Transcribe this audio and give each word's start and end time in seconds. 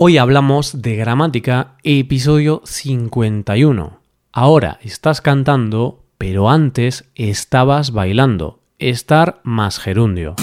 Hoy 0.00 0.16
hablamos 0.16 0.80
de 0.80 0.94
gramática, 0.94 1.74
episodio 1.82 2.62
51. 2.64 3.98
Ahora 4.30 4.78
estás 4.80 5.20
cantando, 5.20 6.04
pero 6.18 6.48
antes 6.48 7.10
estabas 7.16 7.90
bailando. 7.90 8.60
Estar 8.78 9.40
más 9.42 9.80
gerundio. 9.80 10.36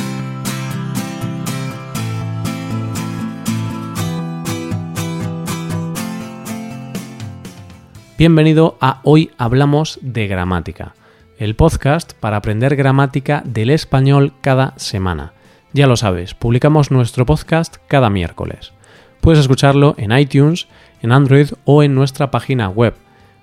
Bienvenido 8.18 8.78
a 8.82 9.00
Hoy 9.06 9.32
Hablamos 9.38 10.00
de 10.02 10.28
Gramática, 10.28 10.96
el 11.38 11.56
podcast 11.56 12.12
para 12.12 12.36
aprender 12.36 12.76
gramática 12.76 13.42
del 13.46 13.70
español 13.70 14.34
cada 14.42 14.74
semana. 14.76 15.32
Ya 15.72 15.88
lo 15.88 15.96
sabes, 15.96 16.34
publicamos 16.34 16.92
nuestro 16.92 17.26
podcast 17.26 17.78
cada 17.88 18.10
miércoles. 18.10 18.75
Puedes 19.26 19.40
escucharlo 19.40 19.96
en 19.98 20.16
iTunes, 20.16 20.68
en 21.02 21.12
Android 21.12 21.48
o 21.64 21.82
en 21.82 21.96
nuestra 21.96 22.30
página 22.30 22.70
web. 22.70 22.94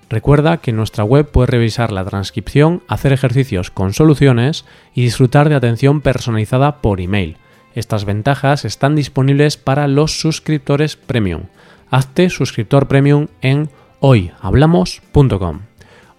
Recuerda 0.09 0.55
que 0.55 0.71
en 0.71 0.77
nuestra 0.77 1.03
web 1.03 1.29
puedes 1.29 1.49
revisar 1.49 1.91
la 1.91 2.05
transcripción, 2.05 2.81
hacer 2.87 3.11
ejercicios 3.11 3.69
con 3.69 3.91
soluciones 3.91 4.63
y 4.95 5.01
disfrutar 5.01 5.49
de 5.49 5.55
atención 5.55 5.99
personalizada 5.99 6.77
por 6.77 7.01
email. 7.01 7.35
Estas 7.75 8.05
ventajas 8.05 8.63
están 8.63 8.95
disponibles 8.95 9.57
para 9.57 9.89
los 9.89 10.21
suscriptores 10.21 10.95
premium. 10.95 11.47
Hazte 11.91 12.29
suscriptor 12.29 12.87
premium 12.87 13.27
en 13.41 13.69
hoyhablamos.com. 13.99 15.59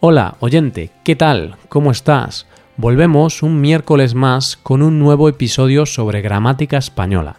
Hola, 0.01 0.37
oyente, 0.41 0.91
¿qué 1.05 1.17
tal? 1.17 1.57
¿Cómo 1.71 1.91
estás? 1.91 2.47
Volvemos 2.77 3.43
un 3.43 3.63
miércoles 3.63 4.15
más 4.15 4.59
con 4.59 4.83
un 4.83 4.99
nuevo 4.99 5.31
episodio 5.31 5.87
sobre 5.87 6.21
gramática 6.21 6.77
española. 6.77 7.39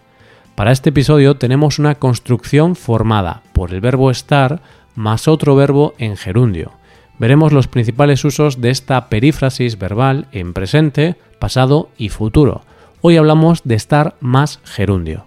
Para 0.55 0.71
este 0.71 0.91
episodio 0.91 1.35
tenemos 1.35 1.79
una 1.79 1.95
construcción 1.95 2.77
formada 2.77 3.43
por 3.51 3.73
el 3.73 3.81
verbo 3.81 4.09
estar 4.09 4.61
más 4.95 5.27
otro 5.27 5.53
verbo 5.53 5.93
en 5.97 6.15
gerundio. 6.15 6.71
Veremos 7.19 7.51
los 7.51 7.67
principales 7.67 8.23
usos 8.23 8.61
de 8.61 8.69
esta 8.69 9.09
perífrasis 9.09 9.77
verbal 9.77 10.27
en 10.31 10.53
presente, 10.53 11.15
pasado 11.39 11.89
y 11.97 12.07
futuro. 12.07 12.61
Hoy 13.01 13.17
hablamos 13.17 13.63
de 13.65 13.75
estar 13.75 14.15
más 14.21 14.61
gerundio. 14.63 15.25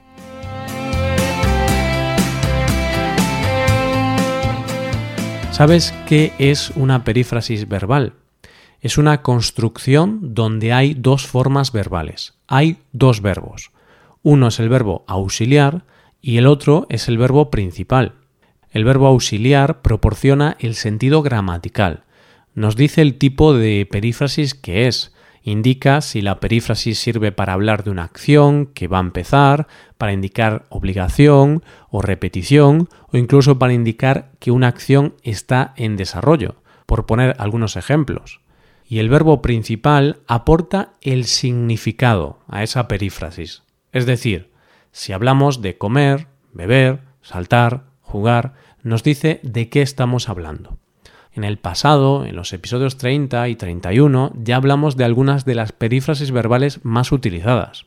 ¿Sabes 5.51 5.93
qué 6.07 6.33
es 6.39 6.71
una 6.75 7.05
perífrasis 7.05 7.69
verbal? 7.69 8.15
Es 8.81 8.97
una 8.97 9.21
construcción 9.21 10.35
donde 10.35 10.73
hay 10.73 10.95
dos 10.95 11.27
formas 11.27 11.71
verbales. 11.71 12.33
Hay 12.47 12.79
dos 12.93 13.21
verbos. 13.21 13.73
Uno 14.23 14.49
es 14.49 14.59
el 14.59 14.69
verbo 14.69 15.05
auxiliar 15.07 15.85
y 16.21 16.39
el 16.39 16.47
otro 16.47 16.87
es 16.89 17.09
el 17.09 17.19
verbo 17.19 17.51
principal. 17.51 18.15
El 18.71 18.85
verbo 18.85 19.07
auxiliar 19.07 19.81
proporciona 19.83 20.57
el 20.61 20.75
sentido 20.75 21.23
gramatical. 21.23 22.05
Nos 22.55 22.77
dice 22.77 23.03
el 23.03 23.17
tipo 23.19 23.55
de 23.55 23.87
perífrasis 23.91 24.55
que 24.55 24.89
es. 24.89 25.15
Indica 25.43 26.01
si 26.01 26.21
la 26.21 26.41
perífrasis 26.41 26.99
sirve 26.99 27.33
para 27.33 27.55
hablar 27.55 27.85
de 27.85 27.91
una 27.91 28.03
acción 28.03 28.67
que 28.67 28.89
va 28.89 28.99
a 28.99 29.03
empezar, 29.03 29.69
para 29.97 30.13
indicar 30.13 30.67
obligación 30.69 31.63
o 31.89 32.03
repetición, 32.03 32.89
o 33.11 33.17
incluso 33.17 33.59
para 33.59 33.73
indicar 33.73 34.33
que 34.41 34.51
una 34.51 34.69
acción 34.69 35.15
está 35.23 35.73
en 35.77 35.97
desarrollo, 35.97 36.57
por 36.85 37.07
poner 37.07 37.37
algunos 37.39 37.77
ejemplos. 37.77 38.41
Y 38.87 38.99
el 38.99 39.09
verbo 39.09 39.41
principal 39.41 40.19
aporta 40.27 40.95
el 41.01 41.25
significado 41.25 42.41
a 42.49 42.63
esa 42.63 42.89
perífrasis. 42.89 43.63
Es 43.93 44.07
decir, 44.07 44.51
si 44.93 45.13
hablamos 45.13 45.63
de 45.63 45.79
comer, 45.79 46.27
beber, 46.53 47.01
saltar, 47.23 47.85
jugar, 48.03 48.55
nos 48.83 49.03
dice 49.03 49.41
de 49.43 49.69
qué 49.69 49.83
estamos 49.83 50.29
hablando. 50.29 50.79
En 51.33 51.45
el 51.45 51.59
pasado, 51.59 52.25
en 52.25 52.35
los 52.35 52.53
episodios 52.53 52.97
30 52.97 53.49
y 53.49 53.57
31, 53.57 54.33
ya 54.43 54.57
hablamos 54.57 54.97
de 54.97 55.05
algunas 55.05 55.45
de 55.45 55.55
las 55.55 55.73
perífrasis 55.73 56.33
verbales 56.33 56.85
más 56.85 57.13
utilizadas. 57.13 57.85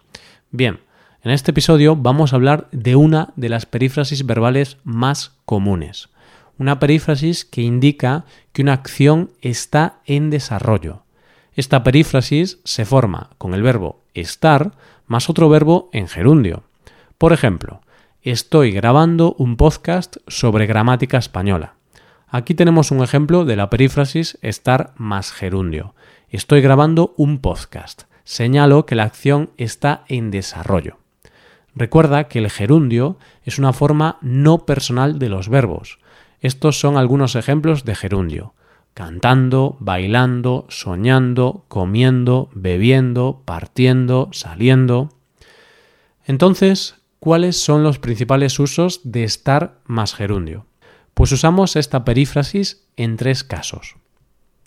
Bien, 0.51 0.79
en 1.23 1.31
este 1.31 1.51
episodio 1.51 1.95
vamos 1.95 2.33
a 2.33 2.37
hablar 2.37 2.67
de 2.71 2.95
una 2.95 3.33
de 3.35 3.49
las 3.49 3.65
perífrasis 3.65 4.25
verbales 4.25 4.77
más 4.83 5.33
comunes. 5.45 6.09
Una 6.57 6.79
perífrasis 6.79 7.45
que 7.45 7.61
indica 7.61 8.25
que 8.53 8.61
una 8.61 8.73
acción 8.73 9.31
está 9.41 9.99
en 10.05 10.29
desarrollo. 10.29 11.03
Esta 11.53 11.83
perífrasis 11.83 12.59
se 12.63 12.85
forma 12.85 13.31
con 13.37 13.53
el 13.53 13.61
verbo 13.61 14.01
estar 14.13 14.71
más 15.11 15.29
otro 15.29 15.49
verbo 15.49 15.89
en 15.91 16.07
gerundio. 16.07 16.63
Por 17.17 17.33
ejemplo, 17.33 17.81
estoy 18.21 18.71
grabando 18.71 19.35
un 19.37 19.57
podcast 19.57 20.15
sobre 20.25 20.67
gramática 20.67 21.17
española. 21.17 21.73
Aquí 22.29 22.55
tenemos 22.55 22.91
un 22.91 23.03
ejemplo 23.03 23.43
de 23.43 23.57
la 23.57 23.69
perífrasis 23.69 24.37
estar 24.41 24.93
más 24.95 25.33
gerundio. 25.33 25.95
Estoy 26.29 26.61
grabando 26.61 27.13
un 27.17 27.39
podcast. 27.39 28.03
Señalo 28.23 28.85
que 28.85 28.95
la 28.95 29.03
acción 29.03 29.49
está 29.57 30.05
en 30.07 30.31
desarrollo. 30.31 30.97
Recuerda 31.75 32.29
que 32.29 32.39
el 32.39 32.49
gerundio 32.49 33.17
es 33.43 33.59
una 33.59 33.73
forma 33.73 34.17
no 34.21 34.65
personal 34.65 35.19
de 35.19 35.27
los 35.27 35.49
verbos. 35.49 35.99
Estos 36.39 36.79
son 36.79 36.95
algunos 36.95 37.35
ejemplos 37.35 37.83
de 37.83 37.95
gerundio. 37.95 38.53
Cantando, 38.93 39.77
bailando, 39.79 40.65
soñando, 40.69 41.65
comiendo, 41.67 42.49
bebiendo, 42.53 43.41
partiendo, 43.45 44.29
saliendo. 44.33 45.09
Entonces, 46.25 46.95
¿cuáles 47.19 47.57
son 47.57 47.83
los 47.83 47.99
principales 47.99 48.59
usos 48.59 49.01
de 49.03 49.23
estar 49.23 49.79
más 49.85 50.13
gerundio? 50.13 50.65
Pues 51.13 51.31
usamos 51.31 51.75
esta 51.75 52.03
perífrasis 52.03 52.85
en 52.97 53.17
tres 53.17 53.43
casos. 53.43 53.95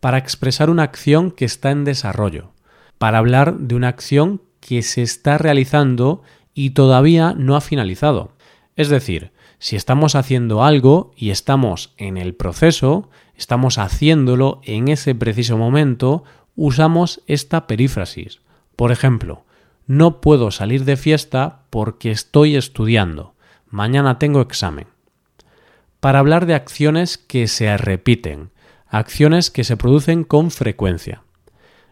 Para 0.01 0.19
expresar 0.19 0.71
una 0.71 0.83
acción 0.83 1.31
que 1.31 1.45
está 1.45 1.71
en 1.71 1.85
desarrollo, 1.85 2.53
para 2.99 3.19
hablar 3.19 3.59
de 3.59 3.75
una 3.75 3.89
acción 3.89 4.43
que 4.61 4.83
se 4.83 5.03
está 5.03 5.37
realizando 5.37 6.23
y 6.55 6.71
todavía 6.71 7.35
no 7.37 7.57
ha 7.57 7.61
finalizado. 7.61 8.33
Es 8.77 8.89
decir, 8.89 9.33
si 9.59 9.77
estamos 9.77 10.15
haciendo 10.15 10.65
algo 10.65 11.13
y 11.17 11.31
estamos 11.31 11.95
en 11.97 12.17
el 12.17 12.35
proceso, 12.35 13.11
estamos 13.37 13.79
haciéndolo 13.79 14.61
en 14.65 14.89
ese 14.89 15.15
preciso 15.15 15.57
momento, 15.57 16.25
usamos 16.57 17.23
esta 17.27 17.67
perífrasis. 17.67 18.41
Por 18.77 18.93
ejemplo, 18.93 19.45
no 19.87 20.21
puedo 20.21 20.51
salir 20.51 20.85
de 20.85 20.97
fiesta 20.97 21.63
porque 21.71 22.11
estoy 22.11 22.57
estudiando. 22.57 23.35
Mañana 23.69 24.19
tengo 24.19 24.41
examen 24.41 24.87
para 26.05 26.19
hablar 26.19 26.45
de 26.45 26.53
acciones 26.53 27.17
que 27.17 27.49
se 27.49 27.75
repiten, 27.79 28.51
acciones 28.89 29.51
que 29.51 29.65
se 29.65 29.79
producen 29.79 30.23
con 30.23 30.51
frecuencia. 30.51 31.23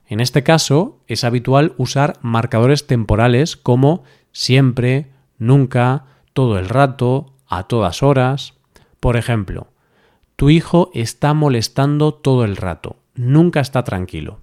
En 0.06 0.20
este 0.20 0.42
caso, 0.42 1.00
es 1.06 1.24
habitual 1.24 1.72
usar 1.78 2.18
marcadores 2.20 2.86
temporales 2.86 3.56
como 3.56 4.04
siempre, 4.30 5.12
nunca, 5.38 6.04
todo 6.34 6.58
el 6.58 6.68
rato, 6.68 7.32
a 7.46 7.62
todas 7.62 8.02
horas. 8.02 8.52
Por 9.00 9.16
ejemplo, 9.16 9.71
tu 10.42 10.50
hijo 10.50 10.90
está 10.92 11.34
molestando 11.34 12.14
todo 12.14 12.42
el 12.42 12.56
rato, 12.56 12.96
nunca 13.14 13.60
está 13.60 13.84
tranquilo. 13.84 14.40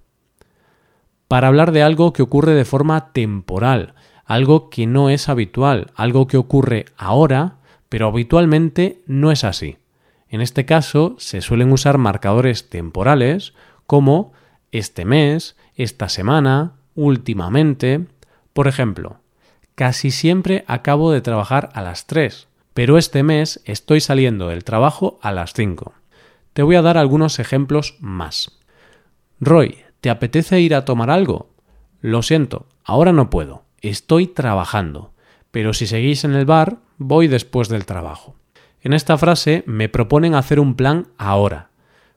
Para 1.28 1.48
hablar 1.48 1.72
de 1.72 1.82
algo 1.82 2.14
que 2.14 2.22
ocurre 2.22 2.54
de 2.54 2.64
forma 2.64 3.12
temporal, 3.12 3.92
algo 4.24 4.70
que 4.70 4.86
no 4.86 5.10
es 5.10 5.28
habitual, 5.28 5.92
algo 5.94 6.26
que 6.26 6.38
ocurre 6.38 6.86
ahora 6.96 7.58
pero 7.90 8.06
habitualmente 8.06 9.02
no 9.04 9.30
es 9.30 9.44
así. 9.44 9.76
En 10.30 10.40
este 10.40 10.64
caso 10.64 11.16
se 11.18 11.42
suelen 11.42 11.70
usar 11.70 11.98
marcadores 11.98 12.70
temporales 12.70 13.52
como 13.86 14.32
este 14.72 15.04
mes, 15.04 15.54
esta 15.74 16.08
semana, 16.08 16.76
últimamente. 16.94 18.06
Por 18.54 18.68
ejemplo, 18.68 19.18
casi 19.74 20.12
siempre 20.12 20.64
acabo 20.66 21.12
de 21.12 21.20
trabajar 21.20 21.68
a 21.74 21.82
las 21.82 22.06
3, 22.06 22.48
pero 22.74 22.98
este 22.98 23.22
mes 23.22 23.60
estoy 23.64 24.00
saliendo 24.00 24.48
del 24.48 24.64
trabajo 24.64 25.18
a 25.22 25.32
las 25.32 25.52
5. 25.52 25.92
Te 26.52 26.62
voy 26.62 26.76
a 26.76 26.82
dar 26.82 26.98
algunos 26.98 27.38
ejemplos 27.38 27.96
más. 28.00 28.58
Roy, 29.40 29.78
¿te 30.00 30.10
apetece 30.10 30.60
ir 30.60 30.74
a 30.74 30.84
tomar 30.84 31.10
algo? 31.10 31.50
Lo 32.00 32.22
siento, 32.22 32.66
ahora 32.84 33.12
no 33.12 33.30
puedo. 33.30 33.64
Estoy 33.80 34.26
trabajando. 34.26 35.12
Pero 35.50 35.74
si 35.74 35.86
seguís 35.86 36.24
en 36.24 36.34
el 36.34 36.46
bar, 36.46 36.78
voy 36.98 37.26
después 37.26 37.68
del 37.68 37.86
trabajo. 37.86 38.36
En 38.82 38.92
esta 38.92 39.18
frase 39.18 39.62
me 39.66 39.88
proponen 39.88 40.34
hacer 40.34 40.58
un 40.58 40.74
plan 40.74 41.08
ahora, 41.18 41.70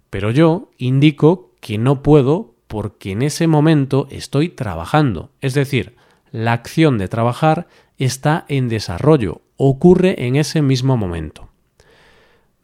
pero 0.10 0.32
yo 0.32 0.72
indico 0.78 1.52
que 1.60 1.78
no 1.78 2.04
puedo 2.04 2.56
porque 2.68 3.12
en 3.12 3.22
ese 3.22 3.48
momento 3.48 4.08
estoy 4.10 4.50
trabajando, 4.50 5.32
es 5.42 5.54
decir, 5.54 5.96
la 6.32 6.54
acción 6.54 6.98
de 6.98 7.08
trabajar 7.08 7.68
está 7.98 8.46
en 8.48 8.70
desarrollo, 8.70 9.42
ocurre 9.70 10.26
en 10.26 10.36
ese 10.36 10.62
mismo 10.62 10.98
momento. 10.98 11.50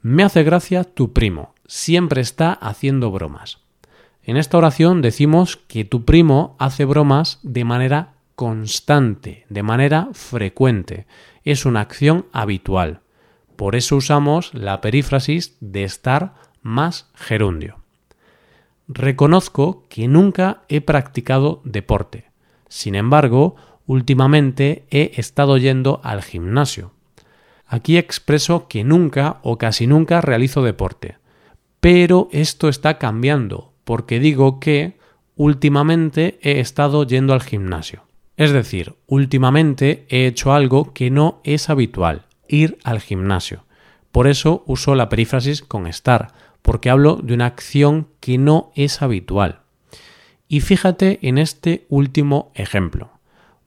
Me 0.01 0.23
hace 0.23 0.43
gracia 0.43 0.83
tu 0.83 1.13
primo, 1.13 1.53
siempre 1.65 2.21
está 2.21 2.53
haciendo 2.53 3.11
bromas. 3.11 3.59
En 4.23 4.37
esta 4.37 4.57
oración 4.57 5.01
decimos 5.01 5.57
que 5.57 5.85
tu 5.85 6.05
primo 6.05 6.55
hace 6.59 6.85
bromas 6.85 7.39
de 7.41 7.63
manera 7.63 8.13
constante, 8.35 9.45
de 9.49 9.63
manera 9.63 10.09
frecuente. 10.13 11.07
Es 11.43 11.65
una 11.65 11.81
acción 11.81 12.25
habitual. 12.31 13.01
Por 13.55 13.75
eso 13.75 13.95
usamos 13.95 14.53
la 14.53 14.81
perífrasis 14.81 15.57
de 15.59 15.83
estar 15.83 16.35
más 16.61 17.09
gerundio. 17.15 17.79
Reconozco 18.87 19.85
que 19.89 20.07
nunca 20.07 20.63
he 20.67 20.81
practicado 20.81 21.61
deporte. 21.63 22.29
Sin 22.67 22.95
embargo, 22.95 23.55
últimamente 23.89 24.85
he 24.91 25.13
estado 25.15 25.57
yendo 25.57 25.99
al 26.03 26.21
gimnasio. 26.21 26.93
Aquí 27.65 27.97
expreso 27.97 28.67
que 28.67 28.83
nunca 28.83 29.39
o 29.41 29.57
casi 29.57 29.87
nunca 29.87 30.21
realizo 30.21 30.61
deporte. 30.61 31.17
Pero 31.79 32.29
esto 32.31 32.69
está 32.69 32.99
cambiando, 32.99 33.73
porque 33.85 34.19
digo 34.19 34.59
que 34.59 34.99
últimamente 35.35 36.37
he 36.43 36.59
estado 36.59 37.03
yendo 37.03 37.33
al 37.33 37.41
gimnasio. 37.41 38.03
Es 38.37 38.51
decir, 38.51 38.93
últimamente 39.07 40.05
he 40.09 40.27
hecho 40.27 40.53
algo 40.53 40.93
que 40.93 41.09
no 41.09 41.41
es 41.43 41.67
habitual, 41.71 42.27
ir 42.47 42.77
al 42.83 42.99
gimnasio. 42.99 43.65
Por 44.11 44.27
eso 44.27 44.63
uso 44.67 44.93
la 44.93 45.09
perífrasis 45.09 45.63
con 45.63 45.87
estar, 45.87 46.33
porque 46.61 46.91
hablo 46.91 47.15
de 47.15 47.33
una 47.33 47.47
acción 47.47 48.07
que 48.19 48.37
no 48.37 48.71
es 48.75 49.01
habitual. 49.01 49.61
Y 50.47 50.59
fíjate 50.59 51.17
en 51.23 51.39
este 51.39 51.87
último 51.89 52.51
ejemplo. 52.53 53.18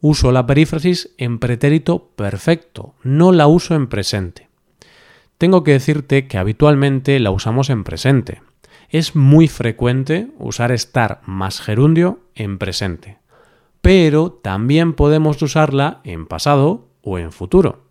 Uso 0.03 0.31
la 0.33 0.45
perífrasis 0.45 1.15
en 1.17 1.39
pretérito 1.39 2.11
perfecto, 2.15 2.95
no 3.03 3.33
la 3.33 3.47
uso 3.47 3.75
en 3.75 3.87
presente. 3.87 4.49
Tengo 5.39 5.65
que 5.65 5.73
decirte 5.73 6.29
que 6.29 6.37
habitualmente 6.37 7.19
la 7.21 7.31
usamos 7.31 7.71
en 7.71 7.83
presente. 7.83 8.43
Es 8.91 9.17
muy 9.17 9.49
frecuente 9.49 10.29
usar 10.39 10.73
estar 10.73 11.23
más 11.25 11.63
gerundio 11.63 12.21
en 12.35 12.59
presente 12.59 13.23
pero 13.83 14.31
también 14.31 14.95
podemos 14.95 15.43
usarla 15.43 16.01
en 16.05 16.27
pasado 16.27 16.87
o 17.03 17.19
en 17.19 17.33
futuro. 17.33 17.83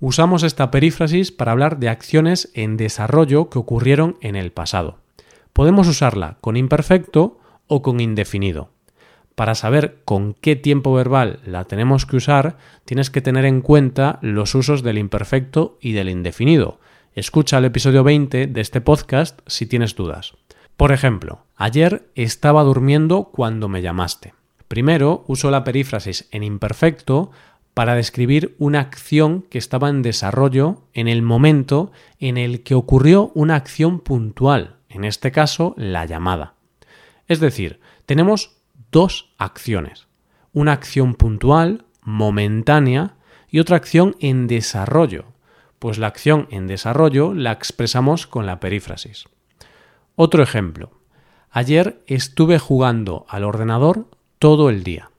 Usamos 0.00 0.44
esta 0.44 0.70
perífrasis 0.70 1.32
para 1.32 1.52
hablar 1.52 1.78
de 1.78 1.88
acciones 1.88 2.50
en 2.54 2.76
desarrollo 2.76 3.50
que 3.50 3.58
ocurrieron 3.58 4.16
en 4.20 4.36
el 4.36 4.52
pasado. 4.52 4.98
Podemos 5.52 5.88
usarla 5.88 6.38
con 6.40 6.56
imperfecto 6.56 7.40
o 7.66 7.82
con 7.82 7.98
indefinido. 7.98 8.70
Para 9.38 9.54
saber 9.54 10.00
con 10.04 10.34
qué 10.34 10.56
tiempo 10.56 10.92
verbal 10.92 11.38
la 11.46 11.62
tenemos 11.66 12.06
que 12.06 12.16
usar, 12.16 12.58
tienes 12.84 13.08
que 13.08 13.20
tener 13.20 13.44
en 13.44 13.60
cuenta 13.60 14.18
los 14.20 14.52
usos 14.56 14.82
del 14.82 14.98
imperfecto 14.98 15.78
y 15.80 15.92
del 15.92 16.08
indefinido. 16.08 16.80
Escucha 17.14 17.58
el 17.58 17.66
episodio 17.66 18.02
20 18.02 18.48
de 18.48 18.60
este 18.60 18.80
podcast 18.80 19.38
si 19.46 19.66
tienes 19.66 19.94
dudas. 19.94 20.32
Por 20.76 20.90
ejemplo, 20.90 21.44
ayer 21.54 22.10
estaba 22.16 22.64
durmiendo 22.64 23.30
cuando 23.32 23.68
me 23.68 23.80
llamaste. 23.80 24.34
Primero, 24.66 25.22
uso 25.28 25.52
la 25.52 25.62
perífrasis 25.62 26.26
en 26.32 26.42
imperfecto 26.42 27.30
para 27.74 27.94
describir 27.94 28.56
una 28.58 28.80
acción 28.80 29.42
que 29.42 29.58
estaba 29.58 29.88
en 29.88 30.02
desarrollo 30.02 30.82
en 30.94 31.06
el 31.06 31.22
momento 31.22 31.92
en 32.18 32.38
el 32.38 32.64
que 32.64 32.74
ocurrió 32.74 33.30
una 33.36 33.54
acción 33.54 34.00
puntual, 34.00 34.78
en 34.88 35.04
este 35.04 35.30
caso 35.30 35.74
la 35.76 36.06
llamada. 36.06 36.54
Es 37.28 37.38
decir, 37.38 37.78
tenemos 38.04 38.57
dos 38.90 39.34
acciones, 39.38 40.08
una 40.52 40.72
acción 40.72 41.14
puntual, 41.14 41.84
momentánea, 42.02 43.14
y 43.50 43.60
otra 43.60 43.76
acción 43.76 44.16
en 44.20 44.46
desarrollo, 44.46 45.24
pues 45.78 45.98
la 45.98 46.06
acción 46.06 46.48
en 46.50 46.66
desarrollo 46.66 47.34
la 47.34 47.52
expresamos 47.52 48.26
con 48.26 48.46
la 48.46 48.60
perífrasis. 48.60 49.24
Otro 50.16 50.42
ejemplo. 50.42 50.90
Ayer 51.50 52.02
estuve 52.06 52.58
jugando 52.58 53.24
al 53.28 53.44
ordenador 53.44 54.06
todo 54.38 54.68
el 54.68 54.84
día. 54.84 55.10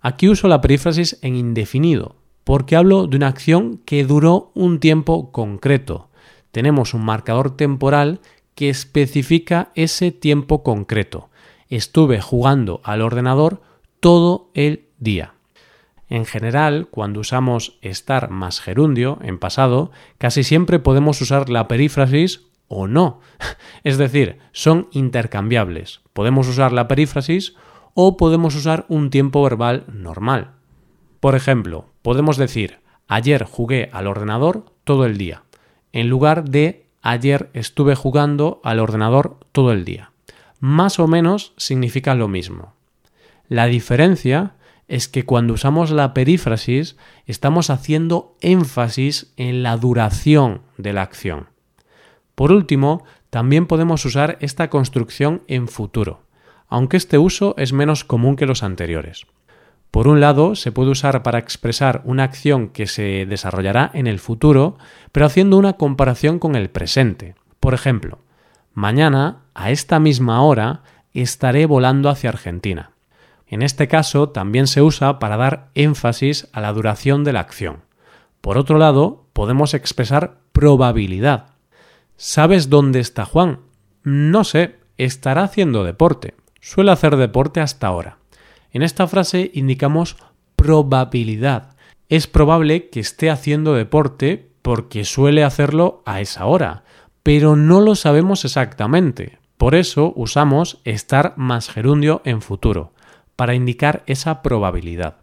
Aquí 0.00 0.28
uso 0.28 0.46
la 0.46 0.60
perífrasis 0.60 1.18
en 1.22 1.34
indefinido, 1.34 2.16
porque 2.44 2.76
hablo 2.76 3.06
de 3.06 3.16
una 3.16 3.26
acción 3.26 3.78
que 3.84 4.04
duró 4.04 4.52
un 4.54 4.78
tiempo 4.78 5.32
concreto. 5.32 6.10
Tenemos 6.52 6.94
un 6.94 7.04
marcador 7.04 7.56
temporal 7.56 8.20
que 8.54 8.70
especifica 8.70 9.72
ese 9.74 10.12
tiempo 10.12 10.62
concreto. 10.62 11.27
Estuve 11.68 12.20
jugando 12.20 12.80
al 12.84 13.02
ordenador 13.02 13.60
todo 14.00 14.50
el 14.54 14.86
día. 14.98 15.34
En 16.08 16.24
general, 16.24 16.88
cuando 16.90 17.20
usamos 17.20 17.78
estar 17.82 18.30
más 18.30 18.60
gerundio 18.60 19.18
en 19.22 19.38
pasado, 19.38 19.90
casi 20.16 20.42
siempre 20.42 20.78
podemos 20.78 21.20
usar 21.20 21.50
la 21.50 21.68
perífrasis 21.68 22.46
o 22.68 22.86
no. 22.86 23.20
Es 23.84 23.98
decir, 23.98 24.38
son 24.52 24.88
intercambiables. 24.92 26.00
Podemos 26.12 26.48
usar 26.48 26.72
la 26.72 26.88
perífrasis 26.88 27.54
o 27.94 28.16
podemos 28.16 28.54
usar 28.54 28.86
un 28.88 29.10
tiempo 29.10 29.42
verbal 29.42 29.84
normal. 29.92 30.52
Por 31.20 31.34
ejemplo, 31.34 31.86
podemos 32.02 32.36
decir 32.36 32.78
ayer 33.08 33.44
jugué 33.44 33.90
al 33.92 34.06
ordenador 34.06 34.66
todo 34.84 35.04
el 35.04 35.18
día, 35.18 35.42
en 35.92 36.08
lugar 36.08 36.48
de 36.48 36.86
ayer 37.02 37.50
estuve 37.54 37.94
jugando 37.94 38.60
al 38.62 38.78
ordenador 38.78 39.38
todo 39.52 39.72
el 39.72 39.84
día. 39.84 40.12
Más 40.60 40.98
o 40.98 41.06
menos 41.06 41.52
significa 41.56 42.14
lo 42.14 42.28
mismo. 42.28 42.74
La 43.48 43.66
diferencia 43.66 44.54
es 44.88 45.08
que 45.08 45.24
cuando 45.24 45.54
usamos 45.54 45.90
la 45.90 46.14
perífrasis 46.14 46.96
estamos 47.26 47.70
haciendo 47.70 48.36
énfasis 48.40 49.32
en 49.36 49.62
la 49.62 49.76
duración 49.76 50.62
de 50.76 50.92
la 50.92 51.02
acción. 51.02 51.48
Por 52.34 52.52
último, 52.52 53.04
también 53.30 53.66
podemos 53.66 54.04
usar 54.04 54.38
esta 54.40 54.70
construcción 54.70 55.42
en 55.48 55.68
futuro 55.68 56.28
aunque 56.68 56.96
este 56.96 57.18
uso 57.18 57.54
es 57.56 57.72
menos 57.72 58.04
común 58.04 58.36
que 58.36 58.46
los 58.46 58.62
anteriores. 58.62 59.26
Por 59.90 60.06
un 60.06 60.20
lado, 60.20 60.54
se 60.54 60.70
puede 60.70 60.90
usar 60.90 61.22
para 61.22 61.38
expresar 61.38 62.02
una 62.04 62.24
acción 62.24 62.68
que 62.68 62.86
se 62.86 63.24
desarrollará 63.26 63.90
en 63.94 64.06
el 64.06 64.18
futuro, 64.18 64.76
pero 65.12 65.26
haciendo 65.26 65.56
una 65.56 65.74
comparación 65.74 66.38
con 66.38 66.54
el 66.56 66.68
presente. 66.68 67.34
Por 67.58 67.72
ejemplo, 67.72 68.18
mañana, 68.78 69.42
a 69.54 69.70
esta 69.70 69.98
misma 69.98 70.42
hora, 70.42 70.82
estaré 71.12 71.66
volando 71.66 72.08
hacia 72.08 72.30
Argentina. 72.30 72.92
En 73.46 73.62
este 73.62 73.88
caso, 73.88 74.28
también 74.28 74.66
se 74.66 74.82
usa 74.82 75.18
para 75.18 75.36
dar 75.36 75.70
énfasis 75.74 76.48
a 76.52 76.60
la 76.60 76.72
duración 76.72 77.24
de 77.24 77.32
la 77.32 77.40
acción. 77.40 77.82
Por 78.40 78.58
otro 78.58 78.78
lado, 78.78 79.26
podemos 79.32 79.74
expresar 79.74 80.38
probabilidad. 80.52 81.46
¿Sabes 82.16 82.68
dónde 82.68 83.00
está 83.00 83.24
Juan? 83.24 83.60
No 84.02 84.44
sé, 84.44 84.76
estará 84.96 85.44
haciendo 85.44 85.84
deporte 85.84 86.34
suele 86.68 86.90
hacer 86.90 87.16
deporte 87.16 87.60
hasta 87.60 87.86
ahora. 87.86 88.18
En 88.72 88.82
esta 88.82 89.06
frase 89.06 89.50
indicamos 89.54 90.16
probabilidad. 90.56 91.76
Es 92.08 92.26
probable 92.26 92.90
que 92.90 93.00
esté 93.00 93.30
haciendo 93.30 93.74
deporte 93.74 94.50
porque 94.62 95.04
suele 95.04 95.44
hacerlo 95.44 96.02
a 96.04 96.20
esa 96.20 96.44
hora, 96.44 96.84
pero 97.28 97.56
no 97.56 97.82
lo 97.82 97.94
sabemos 97.94 98.46
exactamente. 98.46 99.38
Por 99.58 99.74
eso 99.74 100.14
usamos 100.16 100.80
estar 100.84 101.34
más 101.36 101.68
gerundio 101.68 102.22
en 102.24 102.40
futuro, 102.40 102.94
para 103.36 103.54
indicar 103.54 104.02
esa 104.06 104.40
probabilidad. 104.40 105.16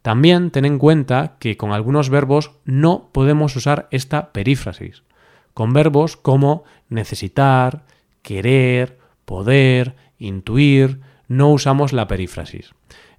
También 0.00 0.50
ten 0.50 0.64
en 0.64 0.78
cuenta 0.78 1.36
que 1.38 1.58
con 1.58 1.72
algunos 1.72 2.08
verbos 2.08 2.52
no 2.64 3.10
podemos 3.12 3.54
usar 3.56 3.88
esta 3.90 4.32
perífrasis. 4.32 5.02
Con 5.52 5.74
verbos 5.74 6.16
como 6.16 6.64
necesitar, 6.88 7.84
querer, 8.22 8.98
poder, 9.26 9.96
intuir, 10.18 11.02
no 11.28 11.50
usamos 11.50 11.92
la 11.92 12.08
perífrasis. 12.08 12.70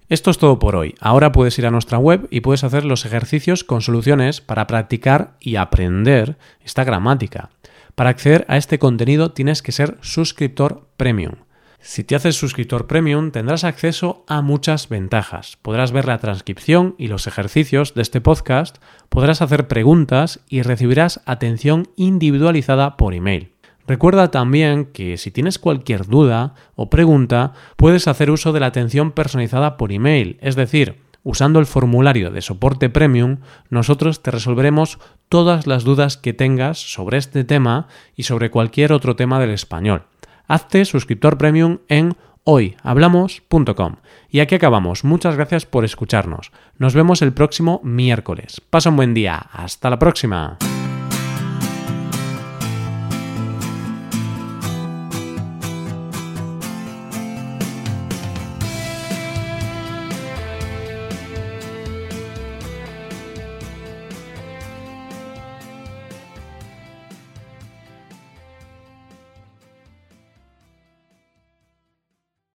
Esto 0.08 0.32
es 0.32 0.38
todo 0.38 0.58
por 0.58 0.74
hoy. 0.74 0.96
Ahora 0.98 1.30
puedes 1.30 1.56
ir 1.60 1.66
a 1.66 1.70
nuestra 1.70 1.98
web 1.98 2.26
y 2.32 2.40
puedes 2.40 2.64
hacer 2.64 2.84
los 2.84 3.06
ejercicios 3.06 3.62
con 3.62 3.82
soluciones 3.82 4.40
para 4.40 4.66
practicar 4.66 5.36
y 5.38 5.54
aprender 5.54 6.36
esta 6.64 6.82
gramática. 6.82 7.50
Para 7.96 8.10
acceder 8.10 8.44
a 8.48 8.58
este 8.58 8.78
contenido 8.78 9.32
tienes 9.32 9.62
que 9.62 9.72
ser 9.72 9.96
suscriptor 10.02 10.86
premium. 10.98 11.32
Si 11.80 12.04
te 12.04 12.14
haces 12.14 12.36
suscriptor 12.36 12.86
premium 12.86 13.30
tendrás 13.30 13.64
acceso 13.64 14.22
a 14.28 14.42
muchas 14.42 14.90
ventajas. 14.90 15.56
Podrás 15.62 15.92
ver 15.92 16.06
la 16.06 16.18
transcripción 16.18 16.94
y 16.98 17.08
los 17.08 17.26
ejercicios 17.26 17.94
de 17.94 18.02
este 18.02 18.20
podcast, 18.20 18.76
podrás 19.08 19.40
hacer 19.40 19.66
preguntas 19.66 20.40
y 20.46 20.60
recibirás 20.60 21.22
atención 21.24 21.88
individualizada 21.96 22.98
por 22.98 23.14
email. 23.14 23.52
Recuerda 23.86 24.30
también 24.30 24.84
que 24.86 25.16
si 25.16 25.30
tienes 25.30 25.58
cualquier 25.58 26.06
duda 26.06 26.54
o 26.74 26.90
pregunta, 26.90 27.54
puedes 27.76 28.08
hacer 28.08 28.30
uso 28.30 28.52
de 28.52 28.60
la 28.60 28.66
atención 28.66 29.12
personalizada 29.12 29.78
por 29.78 29.90
email, 29.90 30.38
es 30.42 30.54
decir, 30.54 31.05
usando 31.26 31.58
el 31.58 31.66
formulario 31.66 32.30
de 32.30 32.40
soporte 32.40 32.88
premium, 32.88 33.38
nosotros 33.68 34.22
te 34.22 34.30
resolveremos 34.30 35.00
todas 35.28 35.66
las 35.66 35.82
dudas 35.82 36.16
que 36.16 36.32
tengas 36.32 36.78
sobre 36.78 37.18
este 37.18 37.42
tema 37.42 37.88
y 38.14 38.22
sobre 38.22 38.48
cualquier 38.48 38.92
otro 38.92 39.16
tema 39.16 39.40
del 39.40 39.50
español. 39.50 40.04
Hazte 40.46 40.84
suscriptor 40.84 41.36
premium 41.36 41.78
en 41.88 42.16
hoyhablamos.com. 42.44 43.96
Y 44.30 44.38
aquí 44.38 44.54
acabamos. 44.54 45.02
Muchas 45.02 45.34
gracias 45.34 45.66
por 45.66 45.84
escucharnos. 45.84 46.52
Nos 46.78 46.94
vemos 46.94 47.20
el 47.22 47.32
próximo 47.32 47.80
miércoles. 47.82 48.62
Pasa 48.70 48.90
un 48.90 48.96
buen 48.96 49.12
día. 49.12 49.36
Hasta 49.52 49.90
la 49.90 49.98
próxima. 49.98 50.58